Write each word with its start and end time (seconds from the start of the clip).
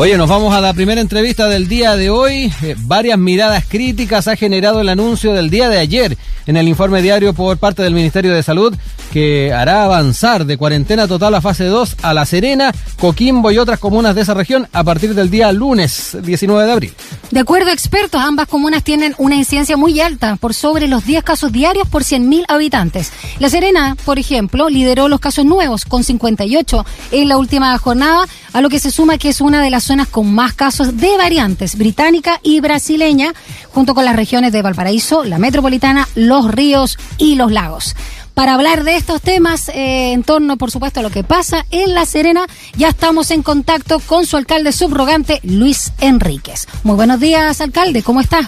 Oye, 0.00 0.16
nos 0.16 0.28
vamos 0.28 0.54
a 0.54 0.60
la 0.60 0.72
primera 0.74 1.00
entrevista 1.00 1.48
del 1.48 1.66
día 1.66 1.96
de 1.96 2.08
hoy. 2.08 2.52
Eh, 2.62 2.76
varias 2.78 3.18
miradas 3.18 3.64
críticas 3.66 4.28
ha 4.28 4.36
generado 4.36 4.80
el 4.80 4.88
anuncio 4.88 5.32
del 5.32 5.50
día 5.50 5.68
de 5.68 5.78
ayer 5.78 6.16
en 6.46 6.56
el 6.56 6.68
informe 6.68 7.02
diario 7.02 7.34
por 7.34 7.58
parte 7.58 7.82
del 7.82 7.94
Ministerio 7.94 8.32
de 8.32 8.44
Salud 8.44 8.76
que 9.12 9.52
hará 9.52 9.84
avanzar 9.84 10.44
de 10.44 10.56
cuarentena 10.56 11.08
total 11.08 11.34
a 11.34 11.40
fase 11.40 11.64
2 11.64 11.96
a 12.02 12.14
La 12.14 12.26
Serena, 12.26 12.72
Coquimbo 13.00 13.50
y 13.50 13.58
otras 13.58 13.78
comunas 13.78 14.14
de 14.14 14.20
esa 14.22 14.34
región 14.34 14.68
a 14.72 14.84
partir 14.84 15.14
del 15.14 15.30
día 15.30 15.50
lunes 15.50 16.16
19 16.22 16.64
de 16.64 16.72
abril. 16.72 16.92
De 17.30 17.40
acuerdo 17.40 17.70
a 17.70 17.72
expertos, 17.72 18.20
ambas 18.20 18.48
comunas 18.48 18.84
tienen 18.84 19.14
una 19.18 19.34
incidencia 19.34 19.76
muy 19.76 20.00
alta, 20.00 20.36
por 20.36 20.54
sobre 20.54 20.88
los 20.88 21.04
10 21.04 21.24
casos 21.24 21.52
diarios 21.52 21.88
por 21.88 22.02
100.000 22.02 22.44
habitantes. 22.48 23.12
La 23.38 23.50
Serena, 23.50 23.96
por 24.04 24.18
ejemplo, 24.18 24.68
lideró 24.68 25.08
los 25.08 25.20
casos 25.20 25.44
nuevos 25.44 25.84
con 25.84 26.04
58 26.04 26.86
en 27.12 27.28
la 27.28 27.38
última 27.38 27.76
jornada, 27.78 28.26
a 28.52 28.60
lo 28.60 28.68
que 28.68 28.78
se 28.78 28.90
suma 28.90 29.18
que 29.18 29.28
es 29.28 29.40
una 29.40 29.62
de 29.62 29.70
las 29.70 29.87
zonas 29.88 30.08
con 30.08 30.32
más 30.32 30.52
casos 30.52 30.98
de 30.98 31.16
variantes 31.16 31.76
británica 31.78 32.40
y 32.42 32.60
brasileña, 32.60 33.32
junto 33.70 33.94
con 33.94 34.04
las 34.04 34.14
regiones 34.14 34.52
de 34.52 34.60
Valparaíso, 34.60 35.24
la 35.24 35.38
metropolitana, 35.38 36.06
los 36.14 36.50
ríos 36.50 36.98
y 37.16 37.36
los 37.36 37.50
lagos. 37.50 37.96
Para 38.34 38.54
hablar 38.54 38.84
de 38.84 38.96
estos 38.96 39.22
temas, 39.22 39.70
eh, 39.70 40.12
en 40.12 40.22
torno, 40.24 40.58
por 40.58 40.70
supuesto, 40.70 41.00
a 41.00 41.02
lo 41.02 41.10
que 41.10 41.24
pasa 41.24 41.64
en 41.70 41.94
La 41.94 42.04
Serena, 42.04 42.46
ya 42.76 42.88
estamos 42.90 43.30
en 43.30 43.42
contacto 43.42 43.98
con 44.06 44.26
su 44.26 44.36
alcalde 44.36 44.72
subrogante, 44.72 45.40
Luis 45.42 45.92
Enríquez. 46.00 46.68
Muy 46.84 46.94
buenos 46.94 47.18
días, 47.18 47.60
alcalde, 47.62 48.02
¿cómo 48.02 48.20
está? 48.20 48.40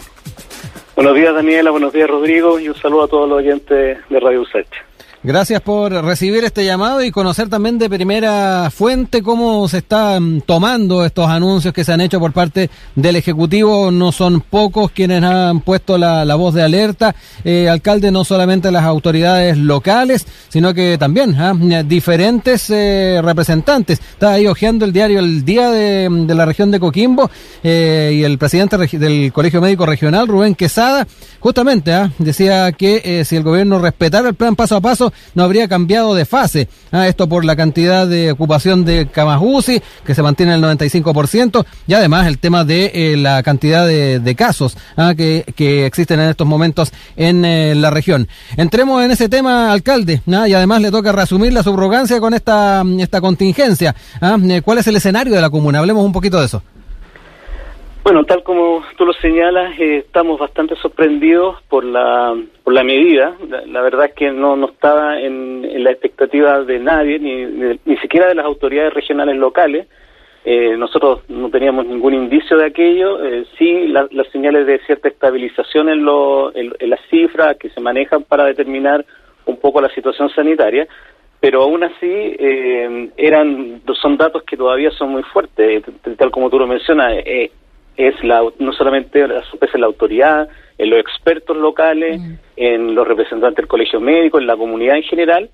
Buenos 0.94 1.14
días, 1.16 1.34
Daniela, 1.34 1.70
buenos 1.70 1.92
días, 1.94 2.10
Rodrigo, 2.10 2.60
y 2.60 2.68
un 2.68 2.76
saludo 2.76 3.04
a 3.04 3.08
todos 3.08 3.28
los 3.28 3.38
oyentes 3.38 3.98
de 4.10 4.20
Radio 4.20 4.42
USACH. 4.42 4.89
Gracias 5.22 5.60
por 5.60 5.92
recibir 5.92 6.44
este 6.44 6.64
llamado 6.64 7.04
y 7.04 7.10
conocer 7.10 7.50
también 7.50 7.76
de 7.76 7.90
primera 7.90 8.70
fuente 8.70 9.22
cómo 9.22 9.68
se 9.68 9.78
están 9.78 10.40
tomando 10.40 11.04
estos 11.04 11.28
anuncios 11.28 11.74
que 11.74 11.84
se 11.84 11.92
han 11.92 12.00
hecho 12.00 12.18
por 12.18 12.32
parte 12.32 12.70
del 12.94 13.16
Ejecutivo. 13.16 13.90
No 13.90 14.12
son 14.12 14.40
pocos 14.40 14.90
quienes 14.92 15.22
han 15.22 15.60
puesto 15.60 15.98
la, 15.98 16.34
voz 16.36 16.54
de 16.54 16.62
alerta. 16.62 17.14
Eh, 17.44 17.68
alcalde, 17.68 18.10
no 18.10 18.24
solamente 18.24 18.70
las 18.70 18.84
autoridades 18.84 19.58
locales, 19.58 20.26
sino 20.48 20.72
que 20.72 20.96
también 20.96 21.34
¿ah? 21.38 21.52
diferentes 21.84 22.70
eh, 22.70 23.20
representantes. 23.22 24.00
Está 24.00 24.32
ahí 24.32 24.46
hojeando 24.46 24.86
el 24.86 24.92
diario 24.94 25.18
El 25.18 25.44
Día 25.44 25.68
de, 25.68 26.08
la 26.34 26.46
región 26.46 26.70
de 26.70 26.80
Coquimbo 26.80 27.30
eh, 27.62 28.12
y 28.14 28.24
el 28.24 28.38
presidente 28.38 28.78
del 28.78 29.34
Colegio 29.34 29.60
Médico 29.60 29.84
Regional, 29.84 30.26
Rubén 30.28 30.54
Quesada, 30.54 31.06
justamente 31.40 31.92
¿ah? 31.92 32.10
decía 32.16 32.72
que 32.72 33.22
si 33.26 33.36
el 33.36 33.42
gobierno 33.42 33.78
respetara 33.78 34.30
el 34.30 34.34
plan 34.34 34.56
paso 34.56 34.76
a 34.76 34.80
paso, 34.80 35.09
no 35.34 35.42
habría 35.42 35.68
cambiado 35.68 36.14
de 36.14 36.24
fase. 36.24 36.68
Ah, 36.92 37.08
esto 37.08 37.28
por 37.28 37.44
la 37.44 37.56
cantidad 37.56 38.06
de 38.06 38.32
ocupación 38.32 38.84
de 38.84 39.06
camas 39.06 39.40
que 40.04 40.14
se 40.14 40.22
mantiene 40.22 40.54
el 40.54 40.62
95%, 40.62 41.64
y 41.86 41.94
además 41.94 42.26
el 42.26 42.38
tema 42.38 42.64
de 42.64 42.90
eh, 42.94 43.16
la 43.16 43.42
cantidad 43.42 43.86
de, 43.86 44.34
casos 44.36 44.76
ah, 44.96 45.14
que, 45.16 45.44
existen 45.86 46.20
en 46.20 46.30
estos 46.30 46.46
momentos 46.46 46.92
en 47.16 47.44
eh, 47.44 47.74
la 47.74 47.90
región. 47.90 48.28
Entremos 48.56 49.02
en 49.04 49.10
ese 49.10 49.28
tema, 49.28 49.72
alcalde, 49.72 50.22
ah, 50.32 50.48
y 50.48 50.54
además 50.54 50.80
le 50.80 50.90
toca 50.90 51.12
resumir 51.12 51.52
la 51.52 51.62
subrogancia 51.62 52.20
con 52.20 52.34
esta, 52.34 52.84
esta 52.98 53.20
contingencia. 53.20 53.94
Eh, 54.20 54.62
¿Cuál 54.64 54.78
es 54.78 54.86
el 54.86 54.96
escenario 54.96 55.34
de 55.34 55.40
la 55.40 55.50
comuna? 55.50 55.78
Hablemos 55.78 56.04
un 56.04 56.12
poquito 56.12 56.38
de 56.38 56.46
eso. 56.46 56.62
Bueno, 58.02 58.24
tal 58.24 58.42
como 58.42 58.82
tú 58.96 59.04
lo 59.04 59.12
señalas, 59.12 59.78
eh, 59.78 59.98
estamos 59.98 60.38
bastante 60.38 60.74
sorprendidos 60.76 61.60
por 61.68 61.84
la, 61.84 62.34
por 62.64 62.72
la 62.72 62.82
medida. 62.82 63.36
La, 63.66 63.82
verdad 63.82 64.06
es 64.06 64.14
que 64.14 64.32
no, 64.32 64.56
no 64.56 64.70
estaba 64.70 65.20
en, 65.20 65.84
la 65.84 65.90
expectativa 65.90 66.62
de 66.62 66.78
nadie, 66.78 67.18
ni, 67.18 67.44
ni, 67.84 67.96
siquiera 67.98 68.28
de 68.28 68.34
las 68.34 68.46
autoridades 68.46 68.94
regionales 68.94 69.36
locales. 69.36 69.86
Eh, 70.46 70.76
nosotros 70.78 71.20
no 71.28 71.50
teníamos 71.50 71.84
ningún 71.86 72.14
indicio 72.14 72.56
de 72.56 72.66
aquello. 72.66 73.22
Eh, 73.22 73.44
sí, 73.58 73.88
las 73.88 74.08
señales 74.32 74.66
de 74.66 74.78
cierta 74.86 75.08
estabilización 75.08 75.90
en, 75.90 76.02
lo, 76.02 76.54
en, 76.54 76.72
las 76.88 77.00
cifras 77.10 77.58
que 77.58 77.68
se 77.68 77.80
manejan 77.80 78.22
para 78.22 78.44
determinar 78.44 79.04
un 79.44 79.58
poco 79.58 79.82
la 79.82 79.90
situación 79.90 80.30
sanitaria, 80.30 80.88
pero 81.38 81.62
aún 81.62 81.84
así 81.84 82.06
eh, 82.06 83.10
eran 83.16 83.82
son 84.00 84.16
datos 84.16 84.42
que 84.44 84.56
todavía 84.56 84.90
son 84.92 85.10
muy 85.10 85.22
fuertes, 85.22 85.82
tal 86.16 86.30
como 86.30 86.48
tú 86.48 86.58
lo 86.58 86.66
mencionas. 86.66 87.14
Eh, 87.24 87.50
es 87.96 88.22
la, 88.24 88.42
no 88.58 88.72
solamente 88.72 89.22
es 89.22 89.74
la 89.74 89.86
autoridad, 89.86 90.48
en 90.78 90.90
los 90.90 91.00
expertos 91.00 91.56
locales, 91.56 92.20
mm. 92.20 92.34
en 92.56 92.94
los 92.94 93.06
representantes 93.06 93.56
del 93.56 93.68
colegio 93.68 94.00
médico, 94.00 94.38
en 94.38 94.46
la 94.46 94.56
comunidad 94.56 94.96
en 94.96 95.02
general, 95.02 95.50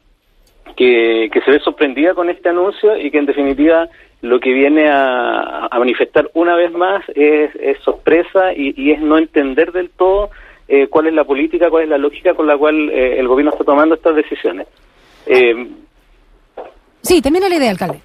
que, 0.76 1.28
que 1.32 1.41
se 1.41 1.50
ve 1.50 1.60
sorprendida 1.60 2.14
con 2.14 2.30
este 2.30 2.48
anuncio 2.48 2.97
y 2.97 3.10
que 3.10 3.19
en 3.19 3.26
definitiva 3.26 3.88
lo 4.22 4.41
que 4.41 4.52
viene 4.52 4.88
a, 4.88 5.69
manifestar 5.78 6.30
una 6.34 6.54
vez 6.56 6.72
más 6.72 7.04
es, 7.14 7.50
sorpresa 7.84 8.53
y, 8.54 8.91
es 8.91 9.00
no 9.00 9.18
entender 9.18 9.72
del 9.72 9.91
todo 9.91 10.30
eh, 10.68 10.88
cuál 10.88 11.06
es 11.06 11.14
la 11.14 11.24
política, 11.24 11.70
cuál 11.70 11.84
es 11.84 11.88
la 11.88 11.98
lógica 11.98 12.34
con 12.34 12.47
la 12.47 12.56
cual 12.56 12.91
eh, 12.91 13.18
el 13.18 13.28
gobierno 13.28 13.53
está 13.53 13.64
tomando 13.64 13.94
estas 13.94 14.16
decisiones. 14.16 14.66
Eh, 15.26 15.68
sí, 17.03 17.20
termina 17.20 17.48
la 17.48 17.56
idea, 17.56 17.70
alcalde. 17.70 18.00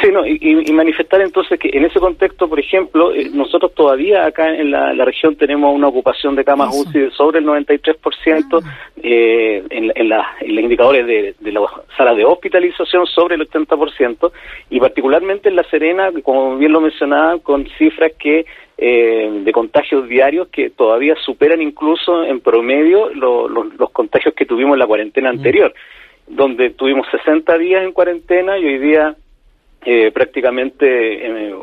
Sí, 0.00 0.10
no, 0.12 0.24
y, 0.26 0.72
manifestar 0.72 1.20
entonces 1.20 1.58
que 1.58 1.70
en 1.72 1.84
ese 1.84 1.98
contexto, 1.98 2.48
por 2.48 2.60
ejemplo, 2.60 3.12
eh, 3.12 3.30
nosotros 3.32 3.74
todavía 3.74 4.26
acá 4.26 4.54
en 4.54 4.70
la, 4.70 5.04
región 5.04 5.36
tenemos 5.36 5.74
una 5.74 5.88
ocupación 5.88 6.36
de 6.36 6.44
camas 6.44 6.74
UCI 6.76 7.10
sobre 7.12 7.40
el 7.40 7.46
93%, 7.46 8.62
ah. 8.62 8.90
eh, 9.02 9.64
en, 9.70 9.92
en, 9.94 10.08
los 10.08 10.24
indicadores 10.64 11.06
de, 11.06 11.34
de 11.38 11.52
las 11.52 11.64
salas 11.96 12.16
de 12.16 12.24
hospitalización 12.24 13.06
sobre 13.06 13.34
el 13.34 13.48
80%, 13.48 14.32
y 14.70 14.78
particularmente 14.78 15.48
en 15.48 15.56
La 15.56 15.64
Serena, 15.64 16.10
como 16.22 16.56
bien 16.56 16.72
lo 16.72 16.80
mencionaba, 16.80 17.38
con 17.38 17.66
cifras 17.78 18.12
que 18.18 18.46
eh, 18.80 19.28
de 19.44 19.52
contagios 19.52 20.08
diarios 20.08 20.46
que 20.48 20.70
todavía 20.70 21.16
superan 21.24 21.60
incluso 21.60 22.22
en 22.22 22.38
promedio 22.38 23.10
los 23.10 23.90
contagios 23.90 24.34
que 24.34 24.46
tuvimos 24.46 24.74
en 24.74 24.78
la 24.78 24.86
cuarentena 24.86 25.32
mm. 25.32 25.36
anterior, 25.36 25.74
donde 26.28 26.70
tuvimos 26.70 27.08
60 27.10 27.58
días 27.58 27.82
en 27.82 27.90
cuarentena 27.90 28.56
y 28.56 28.66
hoy 28.66 28.78
día 28.78 29.16
eh, 29.84 30.10
prácticamente 30.12 30.86
eh, 31.26 31.54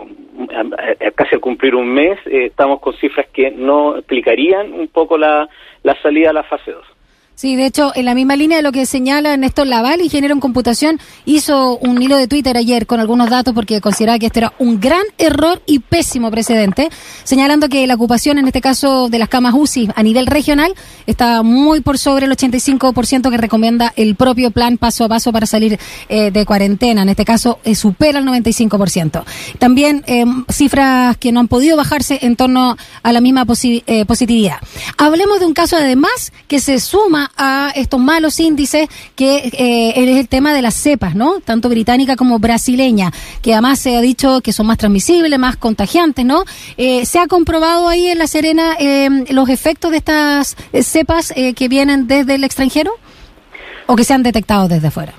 casi 1.16 1.36
al 1.36 1.42
cumplir 1.42 1.76
un 1.76 1.88
mes, 1.88 2.18
eh, 2.26 2.46
estamos 2.46 2.80
con 2.80 2.94
cifras 2.96 3.28
que 3.34 3.52
no 3.52 3.98
explicarían 3.98 4.74
un 4.74 4.88
poco 4.88 5.18
la, 5.18 5.50
la 5.84 6.02
salida 6.02 6.30
a 6.30 6.34
la 6.34 6.44
fase 6.44 6.72
2. 6.72 6.86
Sí, 7.36 7.58
de 7.58 7.66
hecho, 7.66 7.92
en 7.96 8.06
la 8.06 8.16
misma 8.16 8.38
línea 8.38 8.56
de 8.56 8.64
lo 8.64 8.72
que 8.72 8.86
señala 8.86 9.36
Néstor 9.36 9.68
Laval, 9.68 10.00
ingeniero 10.00 10.34
en 10.34 10.40
computación, 10.40 11.02
hizo 11.26 11.78
un 11.80 12.02
hilo 12.02 12.16
de 12.16 12.30
Twitter 12.30 12.56
ayer 12.56 12.88
con 12.88 13.02
algunos 13.02 13.30
datos 13.30 13.54
porque 13.54 13.82
consideraba 13.82 14.18
que 14.18 14.28
este 14.28 14.40
era 14.40 14.54
un 14.58 14.80
gran 14.80 15.04
error 15.18 15.62
y 15.66 15.80
pésimo 15.80 16.32
precedente, 16.32 16.90
señalando 17.26 17.68
que 17.68 17.86
la 17.88 17.96
ocupación, 17.96 18.38
en 18.38 18.48
este 18.48 18.62
caso 18.62 19.10
de 19.10 19.20
las 19.20 19.28
camas 19.28 19.54
UCI 19.54 19.90
a 19.94 20.02
nivel 20.02 20.28
regional, 20.28 20.74
está 21.08 21.44
muy 21.44 21.82
por 21.82 21.98
sobre 21.98 22.26
el 22.26 22.32
85% 22.32 23.30
que 23.30 23.38
recomienda 23.38 23.92
el 23.98 24.16
propio 24.16 24.52
plan 24.52 24.78
paso 24.78 25.04
a 25.04 25.10
paso 25.10 25.34
para 25.34 25.46
salir 25.46 25.78
eh, 26.08 26.32
de 26.32 26.46
cuarentena. 26.46 27.02
En 27.02 27.10
este 27.10 27.26
caso, 27.26 27.60
eh, 27.66 27.76
supera 27.76 28.20
el 28.20 28.26
95%. 28.26 29.26
También 29.60 30.06
eh, 30.08 30.24
cifras 30.50 31.18
que 31.18 31.34
no 31.34 31.42
han 31.42 31.50
podido 31.50 31.76
bajarse 31.76 32.20
en 32.22 32.38
torno 32.38 32.78
a 33.04 33.12
la 33.12 33.20
misma 33.20 33.44
positividad. 33.44 34.60
Hablemos 34.98 35.42
de 35.42 35.46
un 35.48 35.54
caso 35.54 35.76
además 35.76 36.32
que 36.48 36.62
se 36.62 36.80
suma 36.80 37.25
a 37.38 37.72
estos 37.76 38.00
malos 38.00 38.40
índices 38.40 38.88
que 39.16 39.38
eh, 39.38 39.94
es 39.96 40.20
el 40.20 40.28
tema 40.28 40.54
de 40.54 40.62
las 40.62 40.76
cepas, 40.76 41.16
¿no? 41.16 41.40
Tanto 41.40 41.70
británica 41.70 42.16
como 42.16 42.40
brasileña, 42.40 43.12
que 43.42 43.54
además 43.54 43.80
se 43.80 43.98
ha 43.98 44.02
dicho 44.02 44.42
que 44.42 44.54
son 44.54 44.68
más 44.68 44.78
transmisibles, 44.78 45.40
más 45.40 45.58
contagiantes, 45.58 46.26
¿no? 46.26 46.44
Eh, 46.78 47.06
¿Se 47.06 47.20
ha 47.20 47.28
comprobado 47.28 47.88
ahí 47.88 48.08
en 48.08 48.18
La 48.18 48.28
Serena 48.28 48.76
eh, 48.80 49.26
los 49.30 49.50
efectos 49.50 49.92
de 49.92 49.98
estas 49.98 50.56
cepas 50.82 51.34
que 51.56 51.68
vienen 51.68 52.08
desde 52.08 52.36
el 52.36 52.44
extranjero? 52.44 52.92
¿O 53.88 53.96
que 53.96 54.04
se 54.04 54.14
han 54.14 54.24
detectado 54.24 54.68
desde 54.68 54.92
fuera? 54.92 55.14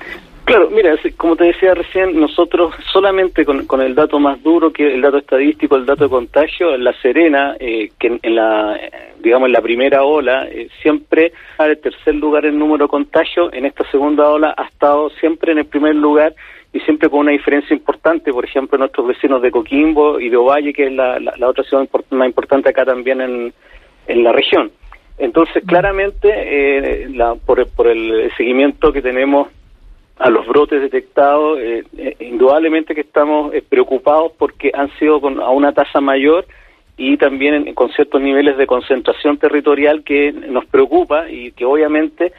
Claro, 0.47 0.71
mira, 0.71 0.97
como 1.17 1.35
te 1.35 1.43
decía 1.43 1.75
recién, 1.75 2.21
nosotros 2.21 2.73
solamente 2.93 3.45
con, 3.45 3.83
el 3.83 3.97
dato 3.97 4.21
más 4.21 4.41
duro, 4.45 4.73
que 4.73 4.95
el 4.95 5.01
dato 5.01 5.19
estadístico, 5.19 5.75
el 5.75 5.85
dato 5.85 6.05
de 6.05 6.11
contagio, 6.11 6.73
en 6.73 6.85
La 6.85 6.93
Serena, 7.03 7.57
eh, 7.59 7.91
que 7.99 8.21
en, 8.23 8.35
la, 8.37 8.79
digamos, 9.19 9.49
en 9.49 9.53
la 9.53 9.61
primera 9.61 10.05
ola, 10.05 10.47
eh, 10.49 10.69
siempre 10.83 11.33
al 11.59 11.71
el 11.71 11.81
tercer 11.81 12.15
lugar 12.15 12.47
en 12.47 12.61
número 12.61 12.85
de 12.85 12.91
contagio, 12.91 13.53
en 13.53 13.67
esta 13.67 13.91
segunda 13.91 14.31
ola 14.31 14.55
ha 14.57 14.67
estado 14.67 15.11
siempre 15.19 15.51
en 15.51 15.59
el 15.59 15.67
primer 15.67 15.97
lugar 15.97 16.33
y 16.73 16.79
siempre 16.79 17.09
con 17.09 17.21
una 17.21 17.33
diferencia 17.33 17.75
importante, 17.75 18.33
por 18.33 18.45
ejemplo, 18.45 18.79
nuestros 18.79 19.05
vecinos 19.09 19.43
de 19.43 19.51
Coquimbo 19.51 20.21
y 20.21 20.29
de 20.29 20.37
Ovalle, 20.37 20.73
que 20.73 20.87
es 20.87 20.93
la, 20.93 21.19
otra 21.43 21.65
ciudad 21.65 21.89
más 22.11 22.29
importante 22.29 22.69
acá 22.69 22.85
también 22.85 23.21
en, 23.21 23.53
en 24.07 24.23
la 24.23 24.31
región. 24.31 24.71
Entonces, 25.19 25.65
claramente, 25.67 26.29
eh, 26.31 27.09
la, 27.09 27.35
por, 27.35 27.67
por 27.71 27.89
el 27.89 28.31
seguimiento 28.37 28.93
que 28.93 29.03
tenemos 29.03 29.49
a 30.19 30.31
los 30.31 30.47
brotes 30.47 30.81
detectados, 30.81 31.59
eh, 31.59 31.85
eh, 31.99 32.17
indudablemente 32.21 32.95
que 32.95 33.03
estamos 33.03 33.53
eh, 33.55 33.63
preocupados 33.67 34.33
porque 34.39 34.71
han 34.75 34.91
sido 34.99 35.21
con, 35.21 35.41
a 35.41 35.51
una 35.51 35.73
tasa 35.73 36.01
mayor 36.01 36.47
y 36.97 37.17
también 37.19 37.75
con 37.75 37.91
ciertos 37.91 38.23
niveles 38.23 38.57
de 38.57 38.67
concentración 38.67 39.37
territorial 39.37 40.03
que 40.03 40.33
nos 40.33 40.65
preocupa 40.67 41.29
y 41.31 41.53
que 41.53 41.67
obviamente 41.67 42.33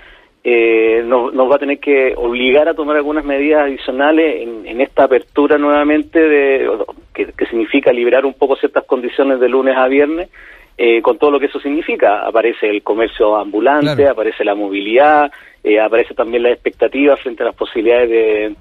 eh, 0.49 1.03
nos, 1.05 1.33
va 1.33 1.55
a 1.55 1.59
tener 1.59 1.77
que 1.77 2.13
obligar 2.15 2.69
a 2.69 2.73
tomar 2.73 2.95
algunas 2.95 3.25
medidas 3.25 3.63
adicionales 3.63 4.47
en, 4.65 4.79
esta 4.79 5.03
apertura 5.03 5.57
nuevamente, 5.57 6.19
de, 6.21 6.69
que, 7.13 7.45
significa 7.47 7.91
liberar 7.91 8.25
un 8.25 8.33
poco 8.33 8.55
ciertas 8.55 8.85
condiciones 8.85 9.41
de 9.41 9.49
lunes 9.49 9.75
a 9.75 9.89
viernes, 9.89 10.29
eh, 10.77 11.01
con 11.01 11.17
todo 11.17 11.31
lo 11.31 11.39
que 11.41 11.47
eso 11.47 11.59
significa. 11.59 12.25
Aparece 12.25 12.69
el 12.69 12.81
comercio 12.81 13.35
ambulante, 13.35 14.07
aparece 14.07 14.45
la 14.45 14.55
movilidad, 14.55 15.29
eh, 15.63 15.79
aparece 15.79 16.13
también 16.13 16.43
la 16.43 16.51
expectativa 16.51 17.15
frente 17.17 17.43
a 17.43 17.47
las 17.47 17.55
posibilidades 17.55 18.09
de, 18.09 18.55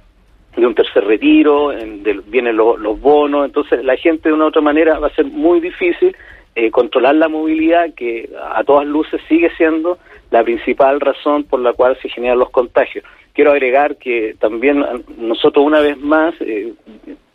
un 0.67 0.75
tercer 0.75 1.05
retiro, 1.05 1.71
vienen 2.29 2.57
los 2.57 3.01
bonos, 3.01 3.45
entonces 3.45 3.85
la 3.85 3.97
gente 3.97 4.31
de 4.31 4.35
una 4.35 4.47
u 4.47 4.49
otra 4.49 4.63
manera 4.63 4.99
va 4.99 5.09
a 5.09 5.15
ser 5.15 5.27
muy 5.27 5.61
difícil 5.61 6.17
eh, 6.59 6.71
controlar 6.71 7.15
la 7.17 7.29
movilidad, 7.29 7.93
que 7.95 8.31
a 8.51 8.65
todas 8.65 8.87
luces 8.87 9.21
sigue 9.29 9.51
siendo 9.59 9.99
la 10.31 10.43
principal 10.43 11.01
razón 11.01 11.45
por 11.45 11.61
la 11.61 11.75
cual 11.75 11.99
se 12.01 12.09
generan 12.09 12.39
los 12.39 12.49
contagios. 12.49 13.05
Quiero 13.35 13.53
agregar 13.53 13.97
que 13.97 14.35
también 14.41 14.83
nosotros 15.19 15.67
una 15.67 15.81
vez 15.81 15.99
más 15.99 16.35
eh, 16.41 16.73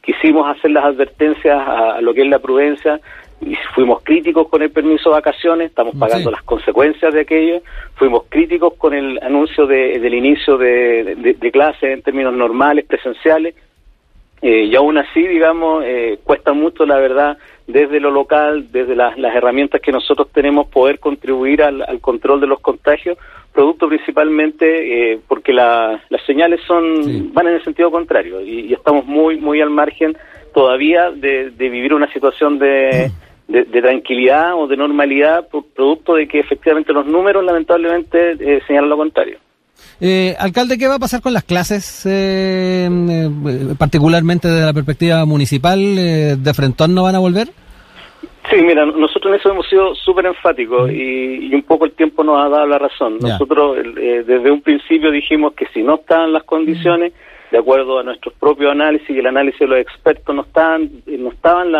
quisimos 0.01 0.49
hacer 0.49 0.71
las 0.71 0.85
advertencias 0.85 1.55
a, 1.55 2.01
lo 2.01 2.15
que 2.15 2.21
es 2.21 2.27
la 2.29 2.39
prudencia 2.39 2.99
y 3.41 3.55
fuimos 3.73 4.03
críticos 4.03 4.47
con 4.47 4.61
el 4.61 4.69
permiso 4.69 5.09
de 5.09 5.15
vacaciones, 5.15 5.69
estamos 5.69 5.95
pagando 5.95 6.29
las 6.29 6.43
consecuencias 6.43 7.13
de 7.13 7.21
aquello, 7.21 7.61
fuimos 7.95 8.23
críticos 8.29 8.75
con 8.75 8.93
el 8.93 9.19
anuncio 9.21 9.65
del 9.65 10.13
inicio 10.13 10.57
de, 10.57 11.35
de, 11.39 11.51
clases 11.51 11.83
en 11.83 12.01
términos 12.01 12.33
normales, 12.33 12.85
presenciales, 12.85 13.55
eh, 14.43 14.65
y 14.65 14.75
aún 14.75 14.97
así, 14.97 15.27
digamos, 15.27 15.83
eh, 15.85 16.19
cuesta 16.23 16.53
mucho, 16.53 16.85
la 16.85 16.97
verdad, 16.97 17.37
desde 17.67 17.99
lo 17.99 18.11
local, 18.11 18.71
desde 18.71 18.95
las, 18.95 19.17
herramientas 19.17 19.81
que 19.81 19.91
nosotros 19.91 20.29
tenemos, 20.31 20.67
poder 20.67 20.99
contribuir 20.99 21.63
al, 21.63 21.99
control 21.99 22.41
de 22.41 22.47
los 22.47 22.59
contagios, 22.59 23.17
producto 23.53 23.87
principalmente 23.87 25.13
eh, 25.13 25.19
porque 25.27 25.53
las 25.53 26.01
señales 26.25 26.61
son 26.65 27.33
van 27.33 27.47
en 27.47 27.55
el 27.55 27.63
sentido 27.63 27.91
contrario 27.91 28.39
y, 28.41 28.71
estamos 28.71 29.05
muy 29.05 29.37
muy 29.37 29.59
al 29.59 29.69
margen 29.69 30.15
todavía 30.53 31.11
de, 31.11 31.49
vivir 31.57 31.93
una 31.93 32.11
situación 32.13 32.59
de, 32.59 33.11
tranquilidad 33.71 34.55
o 34.55 34.67
de 34.67 34.77
normalidad 34.77 35.47
producto 35.47 36.15
de 36.15 36.27
que 36.27 36.39
efectivamente 36.39 36.93
los 36.93 37.05
números 37.05 37.43
lamentablemente 37.43 38.31
eh, 38.39 38.61
señalan 38.67 38.89
lo 38.89 38.97
contrario. 38.97 39.37
Eh, 39.99 40.35
alcalde, 40.39 40.77
¿qué 40.77 40.87
va 40.87 40.95
a 40.95 40.99
pasar 40.99 41.21
con 41.21 41.33
las 41.33 41.43
clases, 41.43 42.05
eh, 42.09 42.89
particularmente 43.77 44.47
desde 44.47 44.65
la 44.65 44.73
perspectiva 44.73 45.25
municipal? 45.25 45.79
¿De 45.79 46.53
Frentón 46.53 46.93
no 46.95 47.03
van 47.03 47.15
a 47.15 47.19
volver? 47.19 47.49
Sí, 48.49 48.57
mira, 48.61 48.85
nosotros 48.85 49.33
en 49.33 49.39
eso 49.39 49.51
hemos 49.51 49.67
sido 49.69 49.93
súper 49.95 50.25
enfáticos 50.25 50.91
y, 50.91 51.53
un 51.53 51.61
poco 51.63 51.85
el 51.85 51.91
tiempo 51.91 52.23
nos 52.23 52.43
ha 52.43 52.49
dado 52.49 52.65
la 52.65 52.79
razón. 52.79 53.17
Nosotros 53.19 53.77
eh, 53.97 54.23
desde 54.25 54.51
un 54.51 54.61
principio 54.61 55.11
dijimos 55.11 55.53
que 55.53 55.67
si 55.73 55.83
no 55.83 55.95
estaban 55.95 56.33
las 56.33 56.43
condiciones, 56.43 57.13
de 57.51 57.57
acuerdo 57.57 57.99
a 57.99 58.03
nuestros 58.03 58.33
propios 58.35 58.71
análisis 58.71 59.09
y 59.09 59.19
el 59.19 59.27
análisis 59.27 59.59
de 59.59 59.67
los 59.67 59.79
expertos, 59.79 60.33
no 60.33 60.43
estaban, 60.43 60.89
no 61.05 61.29
estaban 61.31 61.71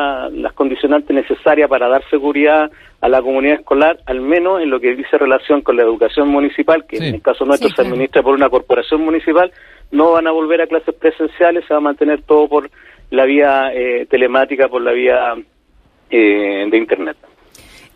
las 0.41 0.53
condicionantes 0.53 1.15
necesarias 1.15 1.69
para 1.69 1.88
dar 1.88 2.03
seguridad 2.09 2.69
a 3.00 3.09
la 3.09 3.21
comunidad 3.21 3.59
escolar, 3.59 4.00
al 4.06 4.19
menos 4.19 4.62
en 4.62 4.69
lo 4.69 4.79
que 4.79 4.95
dice 4.95 5.18
relación 5.18 5.62
con 5.62 5.77
la 5.77 5.83
educación 5.83 6.27
municipal, 6.27 6.85
que 6.85 6.97
en 6.97 7.15
el 7.15 7.21
caso 7.21 7.45
nuestro 7.45 7.69
se 7.69 7.81
administra 7.81 8.21
por 8.21 8.35
una 8.35 8.50
corporación 8.50 9.01
municipal, 9.01 9.51
no 9.91 10.12
van 10.12 10.27
a 10.27 10.31
volver 10.31 10.62
a 10.62 10.68
clases 10.68 10.94
presenciales, 10.94 11.65
se 11.65 11.73
va 11.73 11.77
a 11.77 11.81
mantener 11.81 12.21
todo 12.23 12.47
por 12.47 12.69
la 13.09 13.25
vía 13.25 13.73
eh, 13.73 14.06
telemática, 14.09 14.68
por 14.68 14.81
la 14.81 14.91
vía 14.91 15.35
eh, 16.09 16.68
de 16.69 16.77
Internet. 16.77 17.18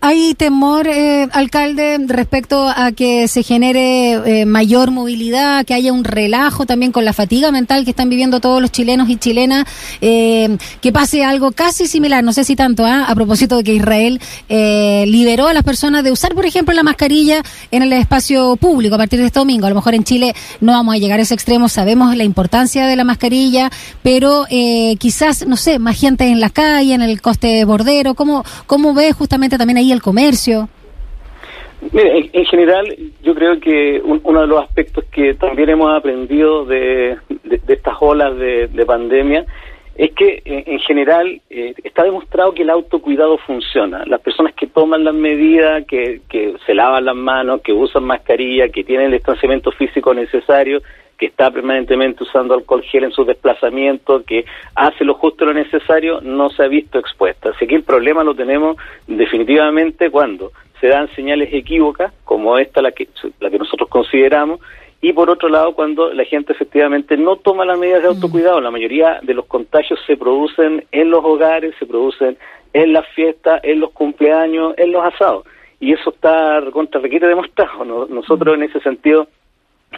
¿Hay 0.01 0.35
temor, 0.35 0.87
eh, 0.87 1.27
alcalde, 1.31 1.97
respecto 2.07 2.67
a 2.69 2.91
que 2.91 3.27
se 3.27 3.41
genere 3.41 4.41
eh, 4.41 4.45
mayor 4.45 4.91
movilidad, 4.91 5.65
que 5.65 5.73
haya 5.73 5.91
un 5.91 6.03
relajo 6.03 6.67
también 6.67 6.91
con 6.91 7.05
la 7.05 7.13
fatiga 7.13 7.51
mental 7.51 7.85
que 7.85 7.89
están 7.89 8.09
viviendo 8.09 8.39
todos 8.39 8.61
los 8.61 8.71
chilenos 8.71 9.09
y 9.09 9.15
chilenas, 9.15 9.65
eh, 10.01 10.57
que 10.81 10.91
pase 10.91 11.23
algo 11.23 11.53
casi 11.53 11.87
similar, 11.87 12.23
no 12.23 12.33
sé 12.33 12.43
si 12.43 12.55
tanto, 12.55 12.85
¿ah? 12.85 13.05
a 13.07 13.15
propósito 13.15 13.57
de 13.57 13.63
que 13.63 13.73
Israel 13.73 14.19
liberó 14.47 15.47
a 15.47 15.53
las 15.53 15.63
personas 15.63 16.03
de 16.03 16.11
usar, 16.11 16.35
por 16.35 16.45
ejemplo, 16.45 16.73
la 16.75 16.83
mascarilla 16.83 17.41
en 17.71 17.81
el 17.81 17.91
espacio 17.93 18.57
público 18.57 18.95
a 18.95 18.97
partir 18.99 19.19
de 19.19 19.25
este 19.25 19.39
domingo? 19.39 19.65
A 19.65 19.69
lo 19.69 19.75
mejor 19.75 19.95
en 19.95 20.03
Chile 20.03 20.35
no 20.61 20.73
vamos 20.73 20.93
a 20.93 20.97
llegar 20.97 21.19
a 21.19 21.23
ese 21.23 21.33
extremo, 21.33 21.67
sabemos 21.67 22.15
la 22.15 22.23
importancia 22.23 22.85
de 22.85 22.95
la 22.95 23.05
mascarilla, 23.05 23.71
pero 24.03 24.45
quizás, 24.99 25.47
no 25.47 25.57
sé, 25.57 25.79
más 25.79 25.99
gente 25.99 26.27
en 26.27 26.39
la 26.39 26.49
calle, 26.49 26.93
en 26.93 27.01
el 27.01 27.21
coste 27.21 27.65
bordero, 27.65 28.13
¿cómo, 28.13 28.43
cómo 28.67 28.93
ve 28.93 29.11
justamente 29.11 29.57
también 29.57 29.77
ahí 29.77 29.84
el 29.91 30.01
comercio? 30.01 30.69
Mire, 31.91 32.29
en, 32.33 32.45
general, 32.45 32.95
yo 33.21 33.35
creo 33.35 33.59
que 33.59 34.01
uno 34.03 34.41
de 34.41 34.47
los 34.47 34.63
aspectos 34.63 35.03
que 35.11 35.35
también 35.35 35.69
hemos 35.69 35.95
aprendido 35.95 36.65
de, 36.65 37.17
estas 37.67 37.95
olas 37.99 38.37
de, 38.37 38.85
pandemia 38.85 39.45
es 39.95 40.11
que 40.11 40.41
en, 40.45 40.79
general 40.79 41.41
eh, 41.49 41.73
está 41.83 42.03
demostrado 42.03 42.53
que 42.53 42.63
el 42.63 42.69
autocuidado 42.69 43.37
funciona. 43.37 44.03
Las 44.05 44.19
personas 44.21 44.53
que 44.53 44.67
toman 44.67 45.03
las 45.03 45.13
medidas, 45.13 45.85
que, 45.85 46.21
que 46.27 46.55
se 46.65 46.73
lavan 46.73 47.05
las 47.05 47.15
manos, 47.15 47.61
que 47.61 47.71
usan 47.71 48.03
mascarilla, 48.03 48.69
que 48.69 48.83
tienen 48.83 49.07
el 49.07 49.13
distanciamiento 49.13 49.71
físico 49.71 50.13
necesario, 50.13 50.81
que 51.17 51.27
está 51.27 51.51
permanentemente 51.51 52.23
usando 52.23 52.53
alcohol 52.53 52.83
gel 52.83 53.05
en 53.05 53.11
sus 53.11 53.27
desplazamientos, 53.27 54.23
que 54.25 54.45
hace 54.75 55.05
lo 55.05 55.13
justo 55.13 55.45
lo 55.45 55.53
necesario, 55.53 56.19
no 56.21 56.49
se 56.49 56.63
ha 56.63 56.67
visto 56.67 56.99
expuesta. 56.99 57.51
Así 57.51 57.67
que 57.67 57.75
el 57.75 57.83
problema 57.83 58.23
lo 58.23 58.35
tenemos 58.35 58.77
definitivamente 59.07 60.09
cuando 60.09 60.51
se 60.79 60.87
dan 60.87 61.07
señales 61.15 61.53
equívocas, 61.53 62.13
como 62.25 62.57
esta, 62.57 62.81
la 62.81 62.91
que, 62.91 63.07
la 63.39 63.49
que 63.49 63.57
nosotros 63.57 63.89
consideramos, 63.89 64.59
y 65.01 65.13
por 65.13 65.29
otro 65.29 65.49
lado 65.49 65.73
cuando 65.73 66.11
la 66.13 66.25
gente 66.25 66.53
efectivamente 66.53 67.15
no 67.15 67.35
toma 67.37 67.65
las 67.65 67.77
medidas 67.77 68.01
de 68.01 68.09
mm. 68.09 68.11
autocuidado. 68.11 68.61
La 68.61 68.71
mayoría 68.71 69.19
de 69.21 69.33
los 69.33 69.45
contagios 69.45 69.99
se 70.07 70.17
producen 70.17 70.85
en 70.91 71.09
los 71.11 71.23
hogares, 71.23 71.75
se 71.79 71.85
producen 71.85 72.37
en 72.73 72.91
las 72.91 73.07
fiestas, 73.09 73.61
en 73.63 73.79
los 73.79 73.91
cumpleaños, 73.91 74.73
en 74.77 74.91
los 74.91 75.05
asados. 75.05 75.45
Y 75.79 75.93
eso 75.93 76.09
está 76.09 76.61
contra 76.71 76.99
requiere 76.99 77.27
demostrado. 77.27 78.07
Nosotros 78.09 78.57
mm. 78.57 78.61
en 78.61 78.69
ese 78.69 78.79
sentido 78.81 79.27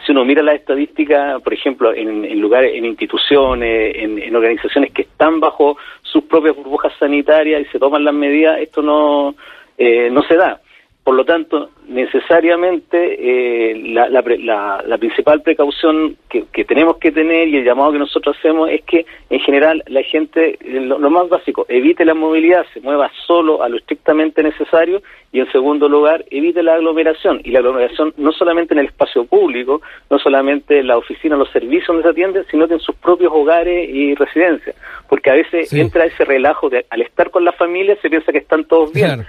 si 0.04 0.12
uno 0.12 0.24
mira 0.24 0.42
las 0.42 0.54
estadísticas, 0.56 1.42
por 1.42 1.52
ejemplo, 1.52 1.92
en, 1.94 2.40
lugares, 2.40 2.72
en 2.74 2.84
instituciones, 2.84 3.94
en, 3.96 4.34
organizaciones 4.34 4.92
que 4.92 5.02
están 5.02 5.40
bajo 5.40 5.76
sus 6.02 6.24
propias 6.24 6.56
burbujas 6.56 6.92
sanitarias 6.98 7.62
y 7.62 7.64
se 7.66 7.78
toman 7.78 8.04
las 8.04 8.14
medidas, 8.14 8.60
esto 8.60 8.82
no, 8.82 9.34
eh, 9.76 10.08
no 10.10 10.22
se 10.22 10.36
da. 10.36 10.60
Por 11.08 11.16
lo 11.16 11.24
tanto, 11.24 11.70
necesariamente 11.88 12.98
eh, 13.00 13.74
la, 13.94 14.10
la, 14.10 14.98
principal 14.98 15.40
precaución 15.40 16.18
que, 16.28 16.44
tenemos 16.66 16.98
que 16.98 17.12
tener 17.12 17.48
y 17.48 17.56
el 17.56 17.64
llamado 17.64 17.92
que 17.92 17.98
nosotros 17.98 18.36
hacemos 18.36 18.68
es 18.68 18.82
que, 18.82 19.06
en 19.30 19.40
general, 19.40 19.82
la 19.86 20.02
gente, 20.02 20.58
eh, 20.60 20.80
lo, 20.80 20.98
más 21.08 21.30
básico, 21.30 21.64
evite 21.66 22.04
la 22.04 22.12
movilidad, 22.12 22.66
se 22.74 22.82
mueva 22.82 23.10
solo 23.26 23.62
a 23.62 23.70
lo 23.70 23.78
estrictamente 23.78 24.42
necesario 24.42 25.00
y, 25.32 25.40
en 25.40 25.50
segundo 25.50 25.88
lugar, 25.88 26.26
evite 26.30 26.62
la 26.62 26.74
aglomeración. 26.74 27.40
Y 27.42 27.52
la 27.52 27.60
aglomeración 27.60 28.12
no 28.18 28.32
solamente 28.32 28.74
en 28.74 28.80
el 28.80 28.86
espacio 28.88 29.24
público, 29.24 29.80
no 30.10 30.18
solamente 30.18 30.80
en 30.80 30.88
la 30.88 30.98
oficina, 30.98 31.36
los 31.36 31.50
servicios 31.52 31.86
donde 31.86 32.02
se 32.02 32.10
atienden, 32.10 32.44
sino 32.50 32.66
en 32.66 32.80
sus 32.80 32.96
propios 32.96 33.32
hogares 33.34 33.88
y 33.88 34.14
residencias. 34.14 34.76
Porque 35.08 35.30
a 35.30 35.36
veces 35.36 35.72
entra 35.72 36.04
ese 36.04 36.26
relajo 36.26 36.68
de, 36.68 36.84
al 36.90 37.00
estar 37.00 37.30
con 37.30 37.46
la 37.46 37.52
familia, 37.52 37.96
se 38.02 38.10
piensa 38.10 38.30
que 38.30 38.36
están 38.36 38.66
todos 38.66 38.92
bien 38.92 39.24